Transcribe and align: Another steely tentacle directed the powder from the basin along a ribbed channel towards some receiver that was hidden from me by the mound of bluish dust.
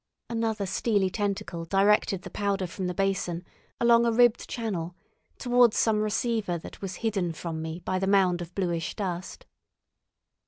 Another 0.31 0.65
steely 0.65 1.11
tentacle 1.11 1.63
directed 1.63 2.23
the 2.23 2.31
powder 2.31 2.65
from 2.65 2.87
the 2.87 2.93
basin 2.95 3.45
along 3.79 4.03
a 4.03 4.11
ribbed 4.11 4.49
channel 4.49 4.95
towards 5.37 5.77
some 5.77 6.01
receiver 6.01 6.57
that 6.57 6.81
was 6.81 6.95
hidden 7.05 7.33
from 7.33 7.61
me 7.61 7.79
by 7.81 7.99
the 7.99 8.07
mound 8.07 8.41
of 8.41 8.55
bluish 8.55 8.95
dust. 8.95 9.45